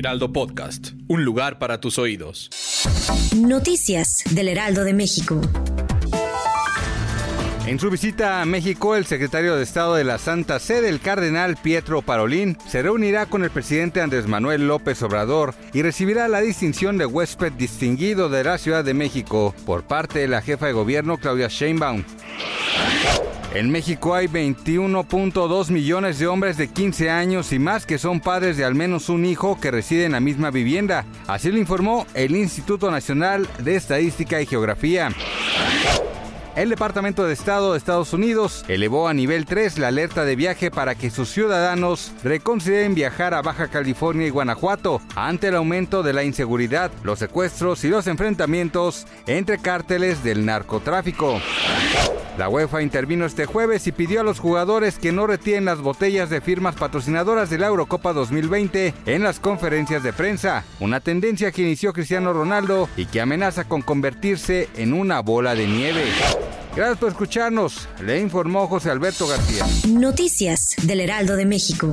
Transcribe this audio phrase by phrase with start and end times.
[0.00, 2.48] Heraldo Podcast, un lugar para tus oídos.
[3.36, 5.42] Noticias del Heraldo de México.
[7.66, 11.58] En su visita a México, el secretario de Estado de la Santa Sede, el cardenal
[11.58, 16.96] Pietro Parolín, se reunirá con el presidente Andrés Manuel López Obrador y recibirá la distinción
[16.96, 21.18] de huésped distinguido de la Ciudad de México por parte de la jefa de gobierno
[21.18, 22.04] Claudia Sheinbaum.
[23.52, 28.56] En México hay 21.2 millones de hombres de 15 años y más que son padres
[28.56, 31.04] de al menos un hijo que reside en la misma vivienda.
[31.26, 35.10] Así lo informó el Instituto Nacional de Estadística y Geografía.
[36.54, 40.70] El Departamento de Estado de Estados Unidos elevó a nivel 3 la alerta de viaje
[40.70, 46.12] para que sus ciudadanos reconsideren viajar a Baja California y Guanajuato ante el aumento de
[46.12, 51.40] la inseguridad, los secuestros y los enfrentamientos entre cárteles del narcotráfico.
[52.40, 56.30] La UEFA intervino este jueves y pidió a los jugadores que no retiren las botellas
[56.30, 61.60] de firmas patrocinadoras de la Eurocopa 2020 en las conferencias de prensa, una tendencia que
[61.60, 66.04] inició Cristiano Ronaldo y que amenaza con convertirse en una bola de nieve.
[66.74, 69.66] Gracias por escucharnos, le informó José Alberto García.
[69.90, 71.92] Noticias del Heraldo de México.